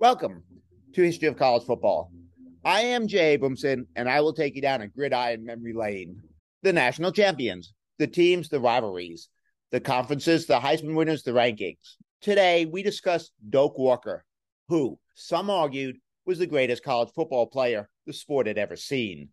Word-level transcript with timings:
Welcome 0.00 0.44
to 0.94 1.02
History 1.02 1.26
of 1.26 1.36
College 1.36 1.64
Football. 1.64 2.12
I 2.64 2.82
am 2.82 3.08
Jay 3.08 3.36
Abramson, 3.36 3.86
and 3.96 4.08
I 4.08 4.20
will 4.20 4.32
take 4.32 4.54
you 4.54 4.62
down 4.62 4.80
a 4.80 4.86
gridiron 4.86 5.44
memory 5.44 5.72
lane. 5.72 6.22
The 6.62 6.72
national 6.72 7.10
champions, 7.10 7.74
the 7.98 8.06
teams, 8.06 8.48
the 8.48 8.60
rivalries, 8.60 9.28
the 9.72 9.80
conferences, 9.80 10.46
the 10.46 10.60
Heisman 10.60 10.94
winners, 10.94 11.24
the 11.24 11.32
rankings. 11.32 11.96
Today, 12.20 12.64
we 12.64 12.84
discuss 12.84 13.32
Doak 13.50 13.76
Walker, 13.76 14.24
who 14.68 15.00
some 15.14 15.50
argued 15.50 15.96
was 16.24 16.38
the 16.38 16.46
greatest 16.46 16.84
college 16.84 17.10
football 17.12 17.48
player 17.48 17.88
the 18.06 18.12
sport 18.12 18.46
had 18.46 18.56
ever 18.56 18.76
seen. 18.76 19.30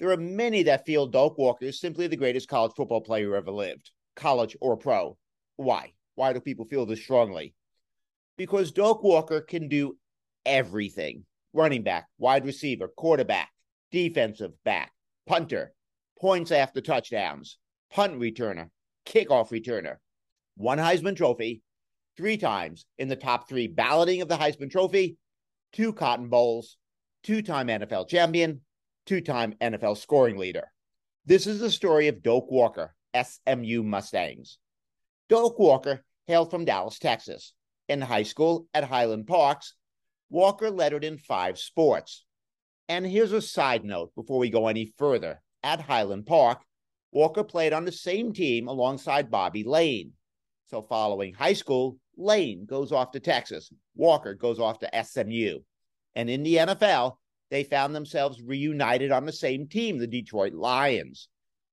There 0.00 0.10
are 0.10 0.16
many 0.16 0.64
that 0.64 0.86
feel 0.86 1.06
Doak 1.06 1.38
Walker 1.38 1.66
is 1.66 1.78
simply 1.78 2.08
the 2.08 2.16
greatest 2.16 2.48
college 2.48 2.72
football 2.76 3.00
player 3.00 3.26
who 3.26 3.36
ever 3.36 3.52
lived, 3.52 3.92
college 4.16 4.56
or 4.60 4.76
pro. 4.76 5.16
Why? 5.54 5.92
Why 6.16 6.32
do 6.32 6.40
people 6.40 6.64
feel 6.64 6.84
this 6.84 7.00
strongly? 7.00 7.54
Because 8.36 8.72
Doak 8.72 9.02
Walker 9.02 9.40
can 9.40 9.68
do 9.68 9.96
everything 10.44 11.24
running 11.52 11.82
back, 11.82 12.08
wide 12.18 12.44
receiver, 12.44 12.88
quarterback, 12.88 13.50
defensive 13.92 14.52
back, 14.64 14.92
punter, 15.26 15.72
points 16.20 16.50
after 16.50 16.80
touchdowns, 16.80 17.58
punt 17.90 18.18
returner, 18.18 18.68
kickoff 19.06 19.50
returner, 19.50 19.96
one 20.56 20.78
Heisman 20.78 21.16
Trophy, 21.16 21.62
three 22.16 22.36
times 22.36 22.86
in 22.98 23.08
the 23.08 23.16
top 23.16 23.48
three 23.48 23.68
balloting 23.68 24.20
of 24.20 24.28
the 24.28 24.36
Heisman 24.36 24.70
Trophy, 24.70 25.16
two 25.72 25.92
Cotton 25.92 26.28
Bowls, 26.28 26.76
two 27.22 27.42
time 27.42 27.68
NFL 27.68 28.08
champion, 28.08 28.60
two 29.06 29.20
time 29.20 29.54
NFL 29.60 29.96
scoring 29.96 30.36
leader. 30.36 30.70
This 31.26 31.46
is 31.46 31.60
the 31.60 31.70
story 31.70 32.08
of 32.08 32.22
Doak 32.22 32.50
Walker, 32.50 32.94
SMU 33.14 33.82
Mustangs. 33.82 34.58
Doak 35.28 35.58
Walker 35.58 36.04
hailed 36.26 36.50
from 36.50 36.64
Dallas, 36.64 36.98
Texas 36.98 37.54
in 37.88 38.00
high 38.00 38.22
school 38.22 38.66
at 38.74 38.84
Highland 38.84 39.26
Parks, 39.26 39.74
Walker 40.30 40.70
lettered 40.70 41.04
in 41.04 41.18
five 41.18 41.58
sports. 41.58 42.24
And 42.88 43.06
here's 43.06 43.32
a 43.32 43.40
side 43.40 43.84
note 43.84 44.14
before 44.14 44.38
we 44.38 44.50
go 44.50 44.68
any 44.68 44.92
further. 44.98 45.40
At 45.62 45.80
Highland 45.80 46.26
Park, 46.26 46.62
Walker 47.12 47.44
played 47.44 47.72
on 47.72 47.84
the 47.84 47.92
same 47.92 48.32
team 48.32 48.68
alongside 48.68 49.30
Bobby 49.30 49.64
Layne. 49.64 50.12
So, 50.66 50.82
following 50.82 51.32
high 51.32 51.52
school, 51.52 51.98
Layne 52.16 52.66
goes 52.66 52.92
off 52.92 53.12
to 53.12 53.20
Texas. 53.20 53.72
Walker 53.94 54.34
goes 54.34 54.58
off 54.58 54.80
to 54.80 55.04
SMU. 55.04 55.60
And 56.14 56.28
in 56.28 56.42
the 56.42 56.56
NFL, 56.56 57.16
they 57.50 57.64
found 57.64 57.94
themselves 57.94 58.42
reunited 58.42 59.12
on 59.12 59.26
the 59.26 59.32
same 59.32 59.68
team, 59.68 59.98
the 59.98 60.06
Detroit 60.06 60.52
Lions. 60.52 61.28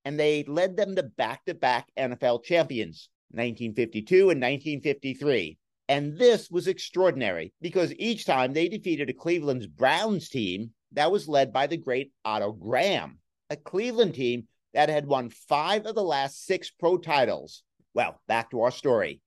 And 0.05 0.19
they 0.19 0.43
led 0.43 0.77
them 0.77 0.95
to 0.95 1.03
back 1.03 1.45
to 1.45 1.53
back 1.53 1.89
NFL 1.97 2.43
champions, 2.43 3.09
1952 3.31 4.15
and 4.29 4.41
1953. 4.41 5.57
And 5.91 6.17
this 6.17 6.49
was 6.49 6.69
extraordinary 6.69 7.51
because 7.59 7.93
each 7.99 8.23
time 8.23 8.53
they 8.53 8.69
defeated 8.69 9.09
a 9.09 9.13
Cleveland's 9.13 9.67
Browns 9.67 10.29
team 10.29 10.71
that 10.93 11.11
was 11.11 11.27
led 11.27 11.51
by 11.51 11.67
the 11.67 11.75
great 11.75 12.13
Otto 12.23 12.53
Graham, 12.53 13.19
a 13.49 13.57
Cleveland 13.57 14.15
team 14.15 14.47
that 14.73 14.87
had 14.87 15.05
won 15.05 15.29
five 15.49 15.85
of 15.85 15.95
the 15.95 16.01
last 16.01 16.45
six 16.45 16.71
pro 16.71 16.97
titles. 16.97 17.63
Well, 17.93 18.21
back 18.25 18.51
to 18.51 18.61
our 18.61 18.71
story. 18.71 19.19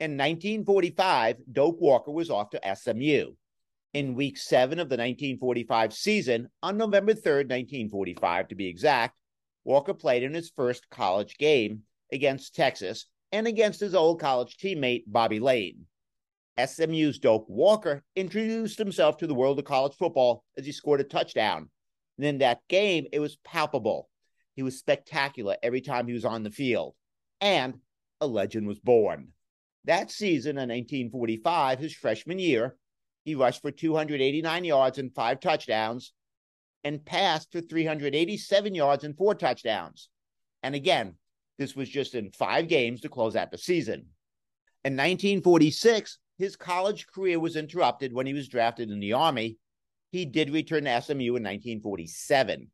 In 0.00 0.16
1945, 0.16 1.36
Doak 1.52 1.80
Walker 1.80 2.10
was 2.10 2.30
off 2.30 2.50
to 2.50 2.74
SMU. 2.74 3.34
In 3.94 4.16
week 4.16 4.38
seven 4.38 4.80
of 4.80 4.88
the 4.88 4.96
1945 4.96 5.94
season, 5.94 6.48
on 6.64 6.78
November 6.78 7.14
3rd, 7.14 7.48
1945 7.48 8.48
to 8.48 8.56
be 8.56 8.66
exact, 8.66 9.16
Walker 9.62 9.94
played 9.94 10.24
in 10.24 10.34
his 10.34 10.50
first 10.50 10.90
college 10.90 11.38
game 11.38 11.82
against 12.10 12.56
Texas 12.56 13.06
and 13.30 13.46
against 13.46 13.78
his 13.78 13.94
old 13.94 14.18
college 14.18 14.56
teammate, 14.56 15.04
Bobby 15.06 15.38
Layne. 15.38 15.86
SMU's 16.58 17.18
Doak 17.18 17.46
Walker 17.48 18.02
introduced 18.14 18.78
himself 18.78 19.16
to 19.18 19.26
the 19.26 19.34
world 19.34 19.58
of 19.58 19.64
college 19.64 19.94
football 19.96 20.44
as 20.56 20.66
he 20.66 20.72
scored 20.72 21.00
a 21.00 21.04
touchdown. 21.04 21.70
And 22.18 22.26
in 22.26 22.38
that 22.38 22.60
game, 22.68 23.06
it 23.12 23.20
was 23.20 23.36
palpable. 23.44 24.08
He 24.54 24.62
was 24.62 24.78
spectacular 24.78 25.56
every 25.62 25.80
time 25.80 26.06
he 26.06 26.12
was 26.12 26.24
on 26.24 26.42
the 26.42 26.50
field. 26.50 26.94
And 27.40 27.78
a 28.20 28.26
legend 28.26 28.66
was 28.66 28.78
born. 28.78 29.28
That 29.84 30.10
season 30.10 30.52
in 30.52 30.68
1945, 30.68 31.78
his 31.78 31.94
freshman 31.94 32.38
year, 32.38 32.76
he 33.24 33.34
rushed 33.34 33.62
for 33.62 33.70
289 33.70 34.64
yards 34.64 34.98
and 34.98 35.14
five 35.14 35.40
touchdowns 35.40 36.12
and 36.84 37.04
passed 37.04 37.50
for 37.52 37.60
387 37.60 38.74
yards 38.74 39.04
and 39.04 39.16
four 39.16 39.34
touchdowns. 39.34 40.08
And 40.62 40.74
again, 40.74 41.14
this 41.58 41.74
was 41.74 41.88
just 41.88 42.14
in 42.14 42.30
five 42.32 42.68
games 42.68 43.00
to 43.00 43.08
close 43.08 43.36
out 43.36 43.50
the 43.50 43.58
season. 43.58 44.06
In 44.84 44.94
1946, 44.94 46.18
his 46.38 46.56
college 46.56 47.06
career 47.06 47.38
was 47.38 47.56
interrupted 47.56 48.12
when 48.12 48.26
he 48.26 48.32
was 48.32 48.48
drafted 48.48 48.90
in 48.90 49.00
the 49.00 49.12
Army. 49.12 49.58
He 50.10 50.24
did 50.24 50.50
return 50.50 50.84
to 50.84 51.02
SMU 51.02 51.36
in 51.36 51.44
1947. 51.44 52.70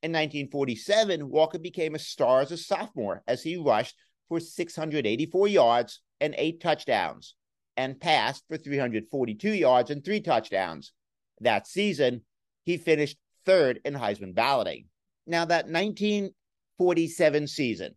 In 0.00 0.12
1947, 0.12 1.28
Walker 1.28 1.58
became 1.58 1.94
a 1.94 1.98
star 1.98 2.40
as 2.40 2.52
a 2.52 2.56
sophomore 2.56 3.22
as 3.26 3.42
he 3.42 3.56
rushed 3.56 3.96
for 4.28 4.38
684 4.38 5.48
yards 5.48 6.00
and 6.20 6.34
eight 6.36 6.60
touchdowns 6.60 7.34
and 7.76 8.00
passed 8.00 8.44
for 8.48 8.56
342 8.56 9.52
yards 9.52 9.90
and 9.90 10.04
three 10.04 10.20
touchdowns. 10.20 10.92
That 11.40 11.66
season, 11.66 12.22
he 12.64 12.76
finished 12.76 13.18
third 13.44 13.80
in 13.84 13.94
Heisman 13.94 14.34
balloting. 14.34 14.86
Now, 15.26 15.44
that 15.46 15.66
1947 15.66 17.46
season, 17.46 17.94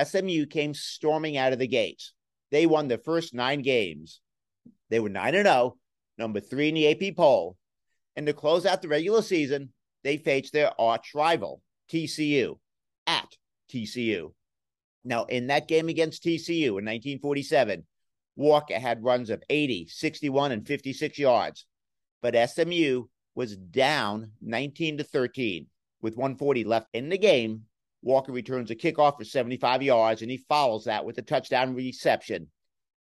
SMU 0.00 0.46
came 0.46 0.74
storming 0.74 1.36
out 1.36 1.52
of 1.52 1.58
the 1.58 1.66
gates. 1.66 2.12
They 2.50 2.66
won 2.66 2.88
the 2.88 2.98
first 2.98 3.34
nine 3.34 3.62
games 3.62 4.20
they 4.92 5.00
were 5.00 5.08
9 5.08 5.32
0, 5.32 5.76
number 6.18 6.40
three 6.40 6.68
in 6.68 6.74
the 6.74 6.90
AP 6.90 7.16
poll. 7.16 7.56
And 8.14 8.26
to 8.26 8.34
close 8.34 8.66
out 8.66 8.82
the 8.82 8.88
regular 8.88 9.22
season, 9.22 9.72
they 10.04 10.18
faced 10.18 10.52
their 10.52 10.78
arch 10.78 11.12
rival, 11.14 11.62
TCU, 11.90 12.58
at 13.06 13.36
TCU. 13.72 14.34
Now, 15.04 15.24
in 15.24 15.46
that 15.46 15.66
game 15.66 15.88
against 15.88 16.22
TCU 16.22 16.66
in 16.66 16.84
1947, 16.84 17.86
Walker 18.36 18.78
had 18.78 19.02
runs 19.02 19.30
of 19.30 19.42
80, 19.48 19.88
61, 19.88 20.52
and 20.52 20.66
56 20.66 21.18
yards. 21.18 21.66
But 22.20 22.50
SMU 22.50 23.04
was 23.34 23.56
down 23.56 24.32
19 24.42 24.98
to 24.98 25.04
13 25.04 25.66
with 26.02 26.16
140 26.16 26.64
left 26.64 26.88
in 26.92 27.08
the 27.08 27.18
game. 27.18 27.62
Walker 28.02 28.32
returns 28.32 28.70
a 28.70 28.76
kickoff 28.76 29.16
for 29.16 29.24
75 29.24 29.82
yards, 29.82 30.22
and 30.22 30.30
he 30.30 30.44
follows 30.48 30.84
that 30.84 31.04
with 31.04 31.16
a 31.18 31.22
touchdown 31.22 31.74
reception 31.74 32.48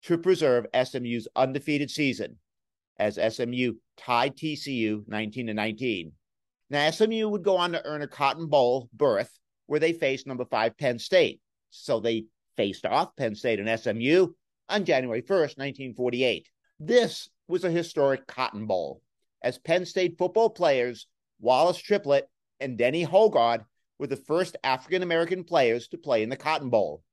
to 0.04 0.18
preserve 0.18 0.66
SMU's 0.74 1.28
undefeated 1.36 1.92
season 1.92 2.38
as 2.98 3.16
SMU 3.16 3.74
tied 3.98 4.36
TCU 4.36 5.04
19 5.08 5.48
to 5.48 5.54
19. 5.54 6.12
Now, 6.70 6.90
SMU 6.92 7.30
would 7.30 7.44
go 7.44 7.58
on 7.58 7.72
to 7.72 7.86
earn 7.86 8.02
a 8.02 8.08
Cotton 8.08 8.48
Bowl 8.48 8.90
berth 8.94 9.32
where 9.66 9.80
they 9.80 9.94
faced 9.94 10.28
number 10.28 10.46
five 10.46 10.78
Penn 10.78 11.00
State. 11.00 11.42
So 11.72 12.00
they 12.00 12.26
faced 12.58 12.86
off 12.86 13.16
Penn 13.16 13.36
State 13.36 13.60
and 13.60 13.80
SMU 13.80 14.28
on 14.68 14.86
January 14.86 15.22
1st, 15.22 15.58
1948. 15.58 16.48
This 16.80 17.30
was 17.48 17.64
a 17.64 17.72
historic 17.72 18.28
Cotton 18.28 18.66
Bowl 18.66 19.02
as 19.44 19.58
Penn 19.58 19.86
State 19.86 20.18
football 20.18 20.50
players 20.50 21.08
Wallace 21.40 21.78
Triplett 21.78 22.30
and 22.60 22.78
Dennie 22.78 23.06
Hoggard 23.06 23.64
were 23.98 24.08
the 24.08 24.18
first 24.18 24.58
African 24.64 25.04
American 25.04 25.44
players 25.44 25.88
to 25.90 25.98
play 25.98 26.24
in 26.24 26.30
the 26.30 26.36
Cotton 26.36 26.70
Bowl. 26.70 27.04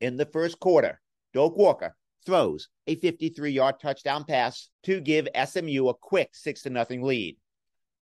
In 0.00 0.16
the 0.16 0.26
first 0.26 0.60
quarter, 0.60 1.00
Doak 1.34 1.56
Walker 1.56 1.96
throws 2.28 2.68
a 2.86 2.94
53 2.94 3.50
yard 3.50 3.76
touchdown 3.80 4.22
pass 4.22 4.68
to 4.82 5.00
give 5.00 5.26
SMU 5.46 5.88
a 5.88 5.94
quick 5.94 6.28
6 6.34 6.62
0 6.62 6.86
lead. 7.00 7.38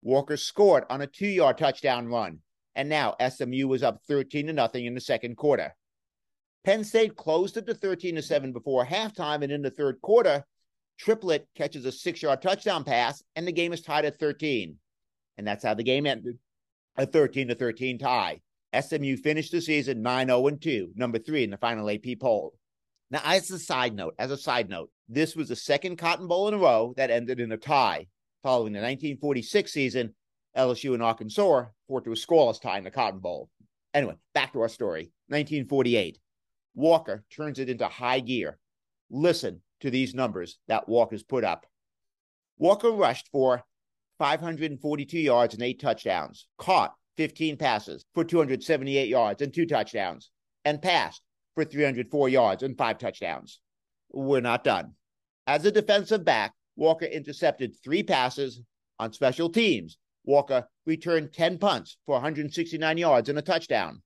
Walker 0.03 0.37
scored 0.37 0.83
on 0.91 1.01
a 1.01 1.07
two 1.07 1.25
yard 1.25 1.57
touchdown 1.57 2.07
run, 2.07 2.37
and 2.75 2.87
now 2.87 3.15
SMU 3.19 3.67
was 3.67 3.81
up 3.81 3.99
13 4.07 4.45
0 4.45 4.69
in 4.75 4.93
the 4.93 5.01
second 5.01 5.37
quarter. 5.37 5.75
Penn 6.63 6.83
State 6.83 7.15
closed 7.15 7.57
it 7.57 7.65
to 7.65 7.73
13 7.73 8.13
to 8.13 8.21
7 8.21 8.53
before 8.53 8.85
halftime, 8.85 9.41
and 9.41 9.51
in 9.51 9.63
the 9.63 9.71
third 9.71 9.99
quarter, 10.01 10.45
Triplett 10.99 11.47
catches 11.55 11.85
a 11.85 11.91
six 11.91 12.21
yard 12.21 12.43
touchdown 12.43 12.83
pass, 12.83 13.23
and 13.35 13.47
the 13.47 13.51
game 13.51 13.73
is 13.73 13.81
tied 13.81 14.05
at 14.05 14.19
13. 14.19 14.77
And 15.39 15.47
that's 15.47 15.63
how 15.63 15.73
the 15.73 15.81
game 15.81 16.05
ended 16.05 16.37
a 16.95 17.07
13 17.07 17.47
to 17.47 17.55
13 17.55 17.97
tie. 17.97 18.41
SMU 18.79 19.17
finished 19.17 19.51
the 19.51 19.61
season 19.61 20.03
9 20.03 20.27
0 20.27 20.49
2, 20.51 20.91
number 20.95 21.17
three 21.17 21.43
in 21.43 21.49
the 21.49 21.57
final 21.57 21.89
AP 21.89 22.19
poll. 22.19 22.53
Now, 23.11 23.19
as 23.25 23.51
a 23.51 23.59
side 23.59 23.93
note, 23.93 24.15
as 24.17 24.31
a 24.31 24.37
side 24.37 24.69
note, 24.69 24.89
this 25.09 25.35
was 25.35 25.49
the 25.49 25.55
second 25.55 25.97
Cotton 25.97 26.27
Bowl 26.27 26.47
in 26.47 26.53
a 26.53 26.57
row 26.57 26.93
that 26.95 27.11
ended 27.11 27.41
in 27.41 27.51
a 27.51 27.57
tie. 27.57 28.07
Following 28.41 28.71
the 28.71 28.79
1946 28.79 29.71
season, 29.71 30.15
LSU 30.57 30.93
and 30.93 31.03
Arkansas 31.03 31.65
fought 31.87 32.05
to 32.05 32.13
a 32.13 32.15
scoreless 32.15 32.61
tie 32.61 32.77
in 32.77 32.85
the 32.85 32.89
Cotton 32.89 33.19
Bowl. 33.19 33.49
Anyway, 33.93 34.15
back 34.33 34.53
to 34.53 34.61
our 34.61 34.69
story. 34.69 35.11
1948. 35.27 36.17
Walker 36.73 37.25
turns 37.29 37.59
it 37.59 37.69
into 37.69 37.85
high 37.85 38.21
gear. 38.21 38.57
Listen 39.09 39.61
to 39.81 39.91
these 39.91 40.15
numbers 40.15 40.57
that 40.69 40.87
Walker's 40.87 41.23
put 41.23 41.43
up. 41.43 41.65
Walker 42.57 42.91
rushed 42.91 43.27
for 43.31 43.61
542 44.19 45.19
yards 45.19 45.53
and 45.53 45.63
eight 45.63 45.81
touchdowns, 45.81 46.47
caught 46.57 46.95
15 47.17 47.57
passes 47.57 48.05
for 48.13 48.23
278 48.23 49.09
yards 49.09 49.41
and 49.41 49.53
two 49.53 49.65
touchdowns, 49.65 50.31
and 50.63 50.81
passed 50.81 51.21
for 51.55 51.65
304 51.65 52.29
yards 52.29 52.63
and 52.63 52.77
five 52.77 52.97
touchdowns. 52.97 53.59
We're 54.11 54.41
not 54.41 54.63
done. 54.63 54.93
As 55.47 55.65
a 55.65 55.71
defensive 55.71 56.23
back, 56.23 56.53
Walker 56.75 57.05
intercepted 57.05 57.75
three 57.83 58.03
passes 58.03 58.61
on 58.99 59.13
special 59.13 59.49
teams. 59.49 59.97
Walker 60.23 60.67
returned 60.85 61.33
10 61.33 61.57
punts 61.57 61.97
for 62.05 62.13
169 62.13 62.97
yards 62.97 63.29
and 63.29 63.39
a 63.39 63.41
touchdown 63.41 64.01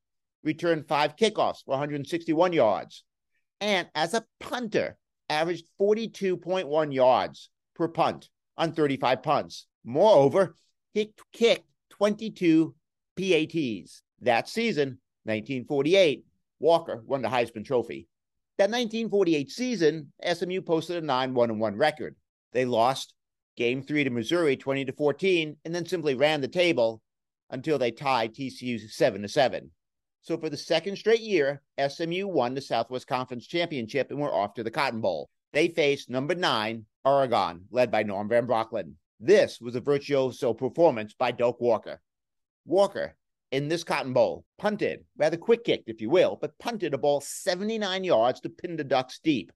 returned 0.46 0.88
five 0.88 1.18
kickoffs 1.18 1.66
for 1.66 1.72
161 1.72 2.54
yards, 2.54 3.04
and 3.60 3.90
as 3.96 4.14
a 4.14 4.24
punter, 4.40 4.96
averaged 5.28 5.66
42.1 5.82 6.94
yards 6.94 7.50
per 7.76 7.88
punt 7.88 8.30
on 8.56 8.72
35 8.72 9.24
punts. 9.24 9.66
Moreover, 9.84 10.56
he 10.94 11.14
kicked 11.34 11.68
22 11.90 12.76
PATs. 13.18 14.04
That 14.22 14.48
season, 14.48 15.00
1948, 15.24 16.26
Walker 16.60 17.04
won 17.06 17.22
the 17.22 17.30
Heisman 17.30 17.66
Trophy. 17.66 18.08
That 18.58 18.70
1948 18.70 19.52
season, 19.52 20.14
SMU 20.24 20.62
posted 20.62 21.04
a 21.04 21.06
9 21.06 21.34
1 21.34 21.60
1 21.60 21.76
record. 21.76 22.16
They 22.54 22.66
lost 22.66 23.14
game 23.58 23.82
three 23.82 24.04
to 24.04 24.10
Missouri 24.10 24.56
20 24.56 24.86
to 24.86 24.94
14 24.94 25.58
and 25.66 25.76
then 25.76 25.86
simply 25.86 26.16
ran 26.16 26.42
the 26.42 26.48
table 26.48 27.02
until 27.50 27.78
they 27.78 27.92
tied 27.92 28.34
TCU 28.34 28.80
7 28.90 29.22
to 29.22 29.28
7. 29.28 29.72
So 30.22 30.38
for 30.38 30.50
the 30.50 30.58
second 30.58 30.96
straight 30.96 31.22
year, 31.22 31.62
SMU 31.78 32.28
won 32.28 32.54
the 32.54 32.62
Southwest 32.62 33.08
Conference 33.08 33.46
Championship 33.46 34.10
and 34.10 34.20
were 34.20 34.34
off 34.34 34.56
to 34.56 34.64
the 34.64 34.72
Cotton 34.72 35.02
Bowl. 35.02 35.30
They 35.54 35.68
faced 35.68 36.10
number 36.10 36.34
nine, 36.34 36.86
Oregon, 37.04 37.66
led 37.70 37.92
by 37.92 38.04
Norm 38.04 38.28
Van 38.28 38.48
Brocklin. 38.48 38.94
This 39.20 39.62
was 39.62 39.76
a 39.76 39.82
virtuoso 39.82 40.54
performance 40.54 41.14
by 41.14 41.32
Doak 41.32 41.62
Walker. 41.62 42.02
Walker, 42.66 43.16
in 43.56 43.70
this 43.70 43.86
Cotton 43.86 44.12
Bowl, 44.12 44.44
punted, 44.58 45.06
rather 45.18 45.38
quick 45.38 45.64
kicked, 45.64 45.88
if 45.88 46.02
you 46.02 46.10
will, 46.10 46.38
but 46.42 46.60
punted 46.60 46.94
a 46.94 46.98
ball 46.98 47.22
79 47.22 48.04
yards 48.04 48.42
to 48.42 48.50
pin 48.50 48.76
the 48.76 48.84
Ducks 48.84 49.22
deep. 49.24 49.50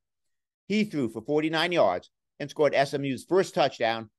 He 0.70 0.86
threw 0.86 1.10
for 1.10 1.22
49 1.22 1.74
yards 1.74 2.10
and 2.40 2.50
scored 2.50 2.74
SMU's 2.74 3.26
first 3.28 3.54
touchdown 3.54 4.10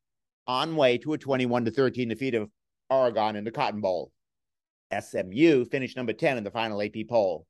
on 0.47 0.77
way 0.77 0.99
to 0.99 1.15
a 1.15 1.19
21 1.19 1.65
to 1.65 1.71
13 1.71 2.09
defeat 2.09 2.35
of 2.35 2.51
Oregon 2.91 3.37
in 3.37 3.45
the 3.45 3.51
Cotton 3.51 3.81
Bowl. 3.81 4.13
SMU 4.93 5.65
finished 5.65 5.97
number 5.97 6.13
10 6.13 6.37
in 6.37 6.45
the 6.45 6.51
final 6.51 6.83
AP 6.83 7.09
poll. 7.09 7.47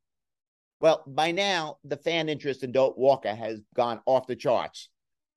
Well, 0.80 1.02
by 1.08 1.32
now, 1.32 1.78
the 1.82 1.96
fan 1.96 2.28
interest 2.28 2.62
in 2.62 2.70
Doak 2.70 2.96
Walker 2.96 3.34
has 3.34 3.60
gone 3.74 4.02
off 4.06 4.28
the 4.28 4.36
charts. 4.36 4.88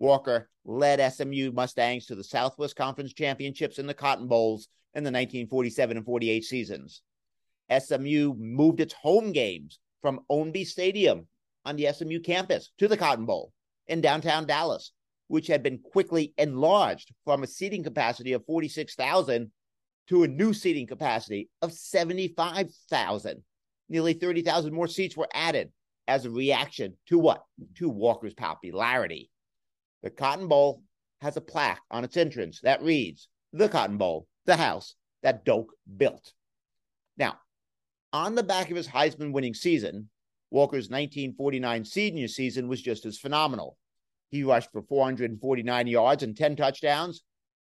Walker 0.04 0.50
led 0.66 1.00
SMU 1.14 1.54
Mustangs 1.54 2.08
to 2.08 2.16
the 2.16 2.26
Southwest 2.26 2.76
Conference 2.76 3.14
Championships 3.14 3.80
and 3.80 3.88
the 3.88 3.94
Cotton 3.94 4.28
Bowls 4.28 4.68
in 4.94 5.06
the 5.06 5.08
1947 5.08 5.96
and 5.96 6.06
48 6.06 6.44
seasons. 6.44 7.02
SMU 7.80 8.36
moved 8.38 8.82
its 8.82 8.94
home 8.94 9.32
games 9.32 9.80
from 10.02 10.20
Ownby 10.30 10.68
Stadium 10.68 11.26
on 11.64 11.78
the 11.78 11.88
SMU 11.94 12.20
campus 12.20 12.72
to 12.80 12.90
the 12.90 12.98
Cotton 12.98 13.26
Bowl 13.26 13.54
in 13.88 14.02
downtown 14.02 14.46
Dallas, 14.46 14.92
which 15.30 15.48
had 15.48 15.64
been 15.64 15.80
quickly 15.80 16.34
enlarged 16.38 17.14
from 17.24 17.42
a 17.42 17.48
seating 17.48 17.82
capacity 17.82 18.34
of 18.34 18.46
46,000 18.46 19.52
to 20.10 20.24
a 20.24 20.28
new 20.28 20.54
seating 20.54 20.86
capacity 20.86 21.50
of 21.62 21.72
75,000. 21.72 23.42
Nearly 23.88 24.14
30,000 24.14 24.74
more 24.74 24.90
seats 24.90 25.16
were 25.16 25.30
added 25.34 25.72
as 26.10 26.26
a 26.26 26.30
reaction 26.30 26.98
to 27.08 27.18
what? 27.18 27.44
To 27.76 27.88
Walker's 27.88 28.34
popularity. 28.34 29.30
The 30.04 30.10
Cotton 30.10 30.48
Bowl 30.48 30.84
has 31.22 31.38
a 31.38 31.42
plaque 31.42 31.82
on 31.90 32.04
its 32.04 32.18
entrance 32.18 32.60
that 32.62 32.84
reads, 32.84 33.30
The 33.54 33.70
Cotton 33.70 33.98
Bowl, 33.98 34.28
the 34.46 34.58
house 34.58 34.96
that 35.24 35.46
Doak 35.46 35.72
built. 35.98 36.34
Now, 37.18 37.40
on 38.12 38.36
the 38.36 38.44
back 38.44 38.70
of 38.70 38.76
his 38.76 38.90
Heisman 38.90 39.32
winning 39.32 39.54
season, 39.54 40.10
Walker's 40.52 40.90
1949 40.90 41.86
senior 41.86 42.28
season 42.28 42.68
was 42.68 42.82
just 42.82 43.06
as 43.06 43.18
phenomenal. 43.18 43.78
He 44.30 44.44
rushed 44.44 44.72
for 44.72 44.82
449 44.82 45.88
yards 45.88 46.22
and 46.22 46.36
10 46.36 46.58
touchdowns, 46.58 47.24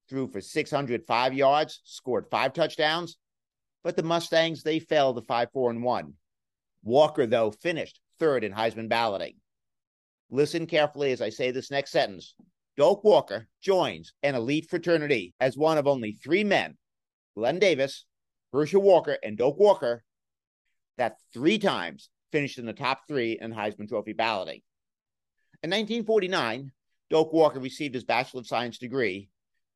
threw 0.09 0.27
for 0.27 0.41
605 0.41 1.33
yards, 1.33 1.81
scored 1.85 2.27
five 2.29 2.51
touchdowns. 2.51 3.17
But 3.83 3.95
the 3.95 4.03
Mustangs, 4.03 4.63
they 4.63 4.79
fell 4.79 5.13
to 5.13 5.21
5 5.21 5.51
4 5.53 5.71
and 5.71 5.83
1. 5.83 6.13
Walker, 6.83 7.25
though, 7.25 7.51
finished 7.51 8.01
third 8.19 8.43
in 8.43 8.51
Heisman 8.51 8.89
balloting. 8.89 9.35
Listen 10.29 10.65
carefully 10.65 11.11
as 11.11 11.21
I 11.21 11.29
say 11.29 11.51
this 11.51 11.71
next 11.71 11.91
sentence. 11.91 12.35
Doak 12.75 13.03
Walker 13.03 13.47
joins 13.61 14.13
an 14.23 14.35
elite 14.35 14.69
fraternity 14.69 15.33
as 15.39 15.57
one 15.57 15.77
of 15.77 15.87
only 15.87 16.11
three 16.11 16.43
men, 16.43 16.77
Glenn 17.35 17.59
Davis, 17.59 18.05
Herschel 18.53 18.81
Walker, 18.81 19.17
and 19.23 19.37
Doak 19.37 19.57
Walker, 19.57 20.03
that 20.97 21.17
three 21.33 21.57
times 21.57 22.09
finished 22.31 22.59
in 22.59 22.65
the 22.65 22.73
top 22.73 23.01
three 23.07 23.37
in 23.39 23.53
Heisman 23.53 23.87
Trophy 23.87 24.13
balloting. 24.13 24.61
In 25.63 25.69
1949, 25.71 26.71
Doak 27.09 27.33
Walker 27.33 27.59
received 27.59 27.95
his 27.95 28.03
Bachelor 28.03 28.41
of 28.41 28.47
Science 28.47 28.77
degree 28.77 29.29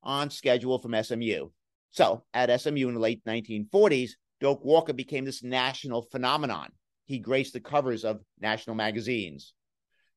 on 0.04 0.30
schedule 0.30 0.78
from 0.78 1.02
SMU. 1.02 1.50
So 1.92 2.24
at 2.34 2.62
SMU 2.62 2.88
in 2.88 2.94
the 2.94 3.00
late 3.00 3.24
1940s, 3.26 4.12
Doak 4.40 4.64
Walker 4.64 4.94
became 4.94 5.26
this 5.26 5.44
national 5.44 6.04
phenomenon. 6.04 6.72
He 7.06 7.20
graced 7.20 7.54
the 7.54 7.60
covers 7.60 8.06
of 8.06 8.22
national 8.40 8.76
magazines. 8.76 9.54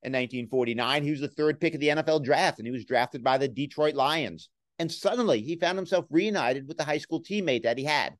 In 0.03 0.11
1949, 0.11 1.03
he 1.03 1.11
was 1.11 1.21
the 1.21 1.27
third 1.27 1.59
pick 1.59 1.73
of 1.73 1.79
the 1.79 1.89
NFL 1.89 2.23
draft, 2.23 2.59
and 2.59 2.67
he 2.67 2.71
was 2.71 2.85
drafted 2.85 3.23
by 3.23 3.37
the 3.37 3.47
Detroit 3.47 3.95
Lions. 3.95 4.49
And 4.77 4.91
suddenly, 4.91 5.41
he 5.41 5.55
found 5.55 5.77
himself 5.77 6.05
reunited 6.09 6.67
with 6.67 6.77
the 6.77 6.83
high 6.83 6.99
school 6.99 7.23
teammate 7.23 7.63
that 7.63 7.77
he 7.77 7.85
had, 7.85 8.15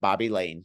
Bobby 0.00 0.28
Layne. 0.28 0.64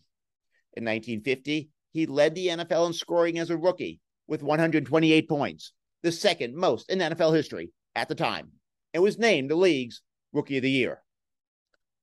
In 0.73 0.83
1950, 0.85 1.69
he 1.91 2.05
led 2.05 2.35
the 2.35 2.47
NFL 2.47 2.87
in 2.87 2.93
scoring 2.93 3.39
as 3.39 3.49
a 3.49 3.57
rookie 3.57 3.99
with 4.27 4.43
128 4.43 5.29
points, 5.29 5.73
the 6.01 6.11
second 6.11 6.55
most 6.55 6.89
in 6.89 6.99
NFL 6.99 7.35
history 7.35 7.71
at 7.95 8.09
the 8.09 8.15
time 8.15 8.51
and 8.93 9.03
was 9.03 9.17
named 9.17 9.49
the 9.49 9.55
league's 9.55 10.01
Rookie 10.33 10.57
of 10.57 10.63
the 10.63 10.71
Year. 10.71 11.01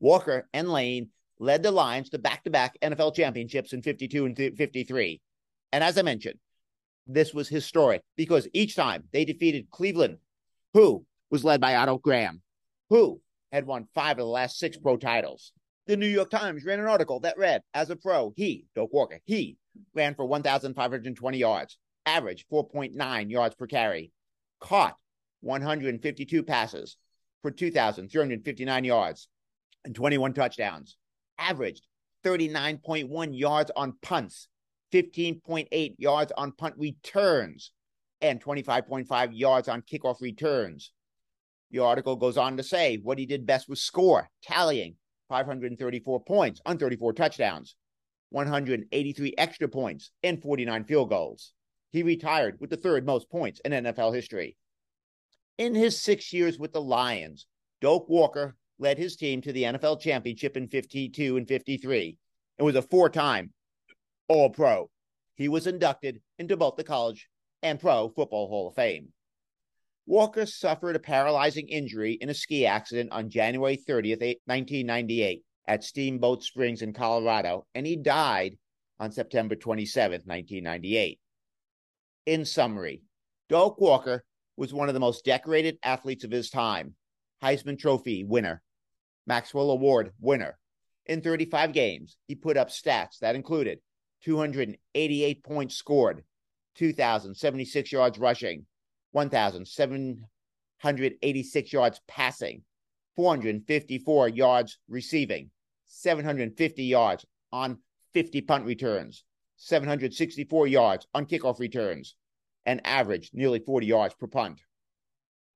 Walker 0.00 0.48
and 0.52 0.70
Layne 0.70 1.08
led 1.38 1.62
the 1.62 1.70
Lions 1.70 2.10
to 2.10 2.18
back 2.18 2.44
to 2.44 2.50
back 2.50 2.76
NFL 2.82 3.14
championships 3.14 3.72
in 3.72 3.82
52 3.82 4.26
and 4.26 4.36
53. 4.36 5.20
And 5.72 5.84
as 5.84 5.98
I 5.98 6.02
mentioned, 6.02 6.38
this 7.08 7.32
was 7.32 7.48
historic 7.48 8.02
because 8.16 8.46
each 8.52 8.76
time 8.76 9.04
they 9.12 9.24
defeated 9.24 9.70
Cleveland, 9.70 10.18
who 10.74 11.04
was 11.30 11.44
led 11.44 11.60
by 11.60 11.74
Otto 11.74 11.98
Graham, 11.98 12.42
who 12.90 13.20
had 13.50 13.66
won 13.66 13.88
five 13.94 14.12
of 14.12 14.18
the 14.18 14.24
last 14.26 14.58
six 14.58 14.76
pro 14.76 14.96
titles. 14.96 15.52
The 15.86 15.96
New 15.96 16.06
York 16.06 16.30
Times 16.30 16.66
ran 16.66 16.80
an 16.80 16.86
article 16.86 17.20
that 17.20 17.38
read, 17.38 17.62
as 17.72 17.88
a 17.88 17.96
pro, 17.96 18.34
he, 18.36 18.66
Doak 18.74 18.92
Walker, 18.92 19.20
he 19.24 19.56
ran 19.94 20.14
for 20.14 20.26
1,520 20.26 21.38
yards, 21.38 21.78
average 22.04 22.44
4.9 22.52 23.30
yards 23.30 23.54
per 23.54 23.66
carry, 23.66 24.12
caught 24.60 24.96
152 25.40 26.42
passes 26.42 26.98
for 27.40 27.50
2,359 27.50 28.84
yards 28.84 29.28
and 29.84 29.94
21 29.94 30.34
touchdowns, 30.34 30.98
averaged 31.38 31.86
39.1 32.24 33.38
yards 33.38 33.70
on 33.74 33.94
punts, 34.02 34.48
15.8 34.92 35.94
yards 35.98 36.32
on 36.36 36.52
punt 36.52 36.74
returns, 36.78 37.72
and 38.20 38.42
25.5 38.42 39.30
yards 39.32 39.68
on 39.68 39.82
kickoff 39.82 40.20
returns. 40.20 40.92
The 41.70 41.80
article 41.80 42.16
goes 42.16 42.36
on 42.36 42.56
to 42.56 42.62
say 42.62 42.98
what 43.02 43.18
he 43.18 43.26
did 43.26 43.46
best 43.46 43.68
was 43.68 43.82
score, 43.82 44.28
tallying 44.42 44.96
534 45.28 46.24
points 46.24 46.60
on 46.64 46.78
34 46.78 47.12
touchdowns, 47.12 47.76
183 48.30 49.34
extra 49.36 49.68
points, 49.68 50.10
and 50.22 50.42
49 50.42 50.84
field 50.84 51.10
goals. 51.10 51.52
He 51.90 52.02
retired 52.02 52.58
with 52.60 52.70
the 52.70 52.76
third 52.76 53.06
most 53.06 53.30
points 53.30 53.60
in 53.64 53.72
NFL 53.72 54.14
history. 54.14 54.56
In 55.58 55.74
his 55.74 56.00
six 56.00 56.32
years 56.32 56.58
with 56.58 56.72
the 56.72 56.80
Lions, 56.80 57.46
Doak 57.80 58.08
Walker 58.08 58.56
led 58.78 58.98
his 58.98 59.16
team 59.16 59.40
to 59.42 59.52
the 59.52 59.64
NFL 59.64 60.00
championship 60.00 60.56
in 60.56 60.68
52 60.68 61.36
and 61.36 61.48
53 61.48 62.16
and 62.58 62.66
was 62.66 62.76
a 62.76 62.82
four 62.82 63.08
time 63.08 63.52
All 64.28 64.50
Pro. 64.50 64.90
he 65.36 65.48
was 65.48 65.66
inducted 65.66 66.20
into 66.38 66.56
both 66.56 66.76
the 66.76 66.84
college 66.84 67.28
and 67.62 67.80
Pro 67.80 68.10
Football 68.10 68.48
Hall 68.48 68.68
of 68.68 68.74
Fame. 68.74 69.12
Walker 70.06 70.44
suffered 70.44 70.96
a 70.96 71.00
paralyzing 71.00 71.68
injury 71.68 72.12
in 72.12 72.28
a 72.28 72.34
ski 72.34 72.66
accident 72.66 73.10
on 73.10 73.30
January 73.30 73.76
30th, 73.76 74.20
1998, 74.44 75.42
at 75.66 75.84
Steamboat 75.84 76.42
Springs 76.42 76.82
in 76.82 76.92
Colorado, 76.92 77.66
and 77.74 77.86
he 77.86 77.96
died 77.96 78.58
on 79.00 79.12
September 79.12 79.56
27th, 79.56 80.26
1998. 80.26 81.20
In 82.26 82.44
summary, 82.44 83.02
Doak 83.48 83.80
Walker 83.80 84.24
was 84.56 84.74
one 84.74 84.88
of 84.88 84.94
the 84.94 85.00
most 85.00 85.24
decorated 85.24 85.78
athletes 85.82 86.24
of 86.24 86.30
his 86.30 86.50
time, 86.50 86.94
Heisman 87.42 87.78
Trophy 87.78 88.24
winner, 88.24 88.62
Maxwell 89.26 89.70
Award 89.70 90.12
winner. 90.20 90.58
In 91.06 91.22
35 91.22 91.72
games, 91.72 92.16
he 92.26 92.34
put 92.34 92.58
up 92.58 92.68
stats 92.68 93.18
that 93.20 93.34
included 93.34 93.80
288 94.24 95.44
points 95.44 95.76
scored, 95.76 96.24
2,076 96.76 97.92
yards 97.92 98.18
rushing, 98.18 98.64
1,786 99.12 101.72
yards 101.72 102.00
passing, 102.06 102.62
454 103.16 104.28
yards 104.28 104.78
receiving, 104.88 105.50
750 105.86 106.84
yards 106.84 107.24
on 107.52 107.78
50 108.14 108.40
punt 108.42 108.64
returns, 108.64 109.24
764 109.56 110.66
yards 110.66 111.06
on 111.14 111.26
kickoff 111.26 111.58
returns, 111.58 112.14
and 112.66 112.86
averaged 112.86 113.34
nearly 113.34 113.58
40 113.58 113.86
yards 113.86 114.14
per 114.14 114.26
punt. 114.26 114.60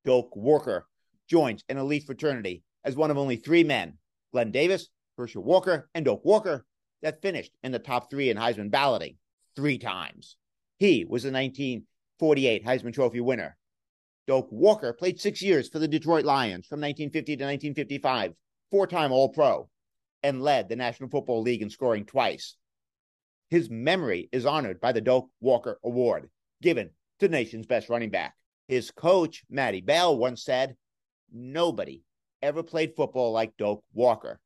Doak 0.05 0.35
Walker 0.35 0.87
joins 1.29 1.63
an 1.69 1.79
elite 1.79 2.05
fraternity 2.05 2.65
as 2.85 2.97
one 2.97 3.11
of 3.11 3.19
only 3.19 3.37
three 3.37 3.65
men, 3.65 3.99
Glenn 4.33 4.51
Davis, 4.51 4.89
Herschel 5.17 5.45
Walker, 5.45 5.89
and 5.95 6.05
Doak 6.05 6.25
Walker, 6.25 6.65
that 7.03 7.23
finished 7.23 7.53
in 7.63 7.73
the 7.73 7.79
top 7.79 8.11
three 8.11 8.31
in 8.31 8.37
Heisman 8.37 8.71
balloting 8.71 9.17
three 9.55 9.79
times. 9.79 10.37
He 10.79 11.05
was 11.05 11.25
a 11.25 11.31
1948 11.31 12.65
Heisman 12.65 12.93
Trophy 12.95 13.21
winner. 13.21 13.57
Doak 14.27 14.49
Walker 14.51 14.93
played 14.93 15.21
six 15.21 15.43
years 15.43 15.69
for 15.69 15.79
the 15.79 15.89
Detroit 15.89 16.25
Lions 16.25 16.67
from 16.67 16.81
1950 16.81 17.37
to 17.37 17.45
1955, 17.45 18.35
four 18.71 18.87
time 18.87 19.13
All 19.13 19.29
Pro, 19.29 19.69
and 20.23 20.43
led 20.43 20.69
the 20.69 20.77
National 20.77 21.11
Football 21.11 21.43
League 21.43 21.63
in 21.63 21.71
scoring 21.71 22.05
twice. 22.05 22.57
His 23.51 23.69
memory 23.69 24.29
is 24.33 24.47
honored 24.47 24.81
by 24.81 24.93
the 24.93 25.01
Doak 25.01 25.29
Walker 25.41 25.79
Award, 25.85 26.31
given 26.63 26.91
to 27.19 27.29
the 27.29 27.33
nation's 27.33 27.67
best 27.67 27.89
running 27.89 28.11
back. 28.11 28.35
His 28.69 28.91
coach, 28.91 29.45
Matty 29.51 29.81
Bell, 29.81 30.17
once 30.17 30.45
said, 30.45 30.77
Nobody 31.33 32.03
ever 32.41 32.63
played 32.63 32.95
football 32.97 33.33
like 33.33 33.57
Doak 33.57 33.85
Walker. 33.93 34.41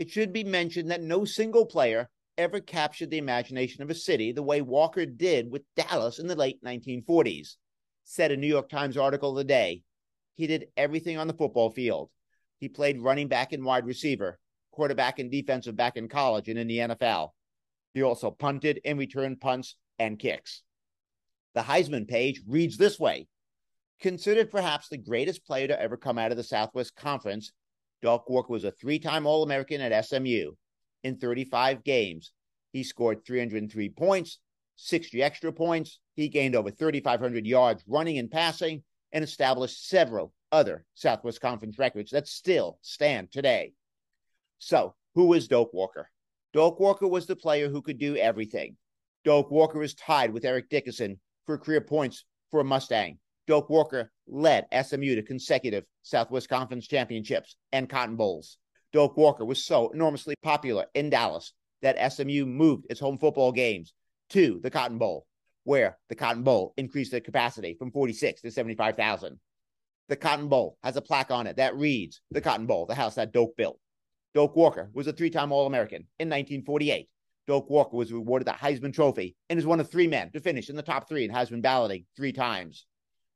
It 0.00 0.08
should 0.08 0.32
be 0.32 0.44
mentioned 0.44 0.90
that 0.90 1.02
no 1.02 1.26
single 1.26 1.66
player 1.66 2.08
ever 2.38 2.58
captured 2.58 3.10
the 3.10 3.18
imagination 3.18 3.82
of 3.82 3.90
a 3.90 3.94
city 3.94 4.32
the 4.32 4.42
way 4.42 4.62
Walker 4.62 5.04
did 5.04 5.52
with 5.52 5.60
Dallas 5.76 6.18
in 6.18 6.26
the 6.26 6.34
late 6.34 6.58
1940s. 6.64 7.56
Said 8.04 8.32
a 8.32 8.36
New 8.38 8.46
York 8.46 8.70
Times 8.70 8.96
article 8.96 9.36
today, 9.36 9.82
he 10.36 10.46
did 10.46 10.68
everything 10.74 11.18
on 11.18 11.26
the 11.26 11.34
football 11.34 11.68
field. 11.68 12.08
He 12.60 12.68
played 12.70 13.02
running 13.02 13.28
back 13.28 13.52
and 13.52 13.62
wide 13.62 13.84
receiver, 13.84 14.38
quarterback 14.70 15.18
and 15.18 15.30
defensive 15.30 15.76
back 15.76 15.98
in 15.98 16.08
college 16.08 16.48
and 16.48 16.58
in 16.58 16.66
the 16.66 16.78
NFL. 16.78 17.32
He 17.92 18.02
also 18.02 18.30
punted 18.30 18.80
and 18.86 18.98
returned 18.98 19.42
punts 19.42 19.76
and 19.98 20.18
kicks. 20.18 20.62
The 21.54 21.60
Heisman 21.60 22.08
page 22.08 22.40
reads 22.48 22.78
this 22.78 22.98
way 22.98 23.26
Considered 24.00 24.50
perhaps 24.50 24.88
the 24.88 24.96
greatest 24.96 25.44
player 25.44 25.68
to 25.68 25.78
ever 25.78 25.98
come 25.98 26.16
out 26.16 26.30
of 26.30 26.38
the 26.38 26.42
Southwest 26.42 26.96
Conference, 26.96 27.52
Doak 28.02 28.28
Walker 28.28 28.52
was 28.52 28.64
a 28.64 28.70
three 28.70 28.98
time 28.98 29.26
All 29.26 29.42
American 29.42 29.80
at 29.80 30.04
SMU. 30.04 30.52
In 31.02 31.16
35 31.16 31.84
games, 31.84 32.32
he 32.72 32.82
scored 32.82 33.24
303 33.24 33.88
points, 33.90 34.38
60 34.76 35.22
extra 35.22 35.52
points. 35.52 35.98
He 36.14 36.28
gained 36.28 36.54
over 36.54 36.70
3,500 36.70 37.46
yards 37.46 37.82
running 37.86 38.18
and 38.18 38.30
passing 38.30 38.82
and 39.12 39.24
established 39.24 39.88
several 39.88 40.32
other 40.52 40.84
Southwest 40.94 41.40
Conference 41.40 41.78
records 41.78 42.10
that 42.10 42.28
still 42.28 42.78
stand 42.82 43.32
today. 43.32 43.72
So, 44.58 44.94
who 45.14 45.32
is 45.32 45.48
Doak 45.48 45.72
Walker? 45.72 46.10
Doak 46.52 46.80
Walker 46.80 47.08
was 47.08 47.26
the 47.26 47.36
player 47.36 47.68
who 47.68 47.82
could 47.82 47.98
do 47.98 48.16
everything. 48.16 48.76
Doak 49.24 49.50
Walker 49.50 49.82
is 49.82 49.94
tied 49.94 50.32
with 50.32 50.44
Eric 50.44 50.68
Dickerson 50.68 51.20
for 51.46 51.58
career 51.58 51.80
points 51.80 52.24
for 52.50 52.60
a 52.60 52.64
Mustang. 52.64 53.18
Doak 53.50 53.68
Walker 53.68 54.12
led 54.28 54.68
SMU 54.70 55.16
to 55.16 55.24
consecutive 55.24 55.84
Southwest 56.04 56.48
Conference 56.48 56.86
championships 56.86 57.56
and 57.72 57.88
Cotton 57.88 58.14
Bowls. 58.14 58.58
Doak 58.92 59.16
Walker 59.16 59.44
was 59.44 59.64
so 59.64 59.90
enormously 59.90 60.36
popular 60.40 60.86
in 60.94 61.10
Dallas 61.10 61.52
that 61.82 62.12
SMU 62.12 62.46
moved 62.46 62.86
its 62.88 63.00
home 63.00 63.18
football 63.18 63.50
games 63.50 63.92
to 64.28 64.60
the 64.62 64.70
Cotton 64.70 64.98
Bowl, 64.98 65.26
where 65.64 65.98
the 66.08 66.14
Cotton 66.14 66.44
Bowl 66.44 66.74
increased 66.76 67.10
the 67.10 67.20
capacity 67.20 67.74
from 67.76 67.90
46 67.90 68.40
to 68.42 68.52
75,000. 68.52 69.40
The 70.08 70.14
Cotton 70.14 70.46
Bowl 70.46 70.78
has 70.84 70.94
a 70.94 71.02
plaque 71.02 71.32
on 71.32 71.48
it 71.48 71.56
that 71.56 71.74
reads, 71.74 72.20
The 72.30 72.40
Cotton 72.40 72.66
Bowl, 72.66 72.86
the 72.86 72.94
house 72.94 73.16
that 73.16 73.32
Doak 73.32 73.56
built. 73.56 73.80
Doak 74.32 74.54
Walker 74.54 74.90
was 74.94 75.08
a 75.08 75.12
three 75.12 75.30
time 75.30 75.50
All 75.50 75.66
American 75.66 76.06
in 76.20 76.28
1948. 76.28 77.08
Doak 77.48 77.68
Walker 77.68 77.96
was 77.96 78.12
awarded 78.12 78.46
the 78.46 78.52
Heisman 78.52 78.94
Trophy 78.94 79.34
and 79.48 79.58
is 79.58 79.66
one 79.66 79.80
of 79.80 79.90
three 79.90 80.06
men 80.06 80.30
to 80.34 80.40
finish 80.40 80.70
in 80.70 80.76
the 80.76 80.82
top 80.82 81.08
three 81.08 81.24
in 81.24 81.32
Heisman 81.32 81.62
balloting 81.62 82.06
three 82.16 82.32
times. 82.32 82.86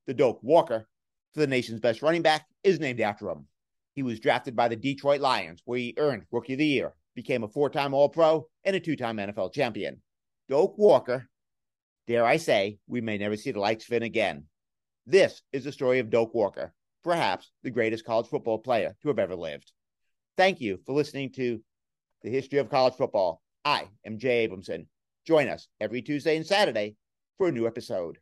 The 0.06 0.14
Doak 0.14 0.40
Walker, 0.42 0.86
for 1.32 1.40
the 1.40 1.46
nation's 1.46 1.80
best 1.80 2.02
running 2.02 2.22
back, 2.22 2.46
is 2.62 2.80
named 2.80 3.00
after 3.00 3.28
him. 3.30 3.46
He 3.94 4.02
was 4.02 4.20
drafted 4.20 4.56
by 4.56 4.68
the 4.68 4.76
Detroit 4.76 5.20
Lions, 5.20 5.62
where 5.64 5.78
he 5.78 5.94
earned 5.96 6.26
Rookie 6.30 6.54
of 6.54 6.58
the 6.58 6.66
Year, 6.66 6.94
became 7.14 7.44
a 7.44 7.48
four 7.48 7.70
time 7.70 7.94
All 7.94 8.08
Pro, 8.08 8.48
and 8.64 8.76
a 8.76 8.80
two 8.80 8.96
time 8.96 9.16
NFL 9.16 9.52
champion. 9.52 10.02
Doak 10.48 10.76
Walker, 10.76 11.28
dare 12.06 12.24
I 12.24 12.36
say, 12.36 12.78
we 12.86 13.00
may 13.00 13.16
never 13.16 13.36
see 13.36 13.52
the 13.52 13.60
likes 13.60 13.84
of 13.84 13.92
him 13.92 14.02
again. 14.02 14.44
This 15.06 15.42
is 15.52 15.64
the 15.64 15.72
story 15.72 16.00
of 16.00 16.10
Doak 16.10 16.34
Walker, 16.34 16.74
perhaps 17.02 17.50
the 17.62 17.70
greatest 17.70 18.04
college 18.04 18.26
football 18.26 18.58
player 18.58 18.96
to 19.02 19.08
have 19.08 19.18
ever 19.18 19.36
lived. 19.36 19.72
Thank 20.36 20.60
you 20.60 20.80
for 20.84 20.92
listening 20.92 21.30
to 21.32 21.62
the 22.22 22.30
history 22.30 22.58
of 22.58 22.70
college 22.70 22.94
football. 22.94 23.42
I 23.64 23.88
am 24.04 24.18
Jay 24.18 24.46
Abramson. 24.48 24.86
Join 25.26 25.48
us 25.48 25.68
every 25.80 26.02
Tuesday 26.02 26.36
and 26.36 26.46
Saturday 26.46 26.96
for 27.38 27.48
a 27.48 27.52
new 27.52 27.66
episode. 27.66 28.18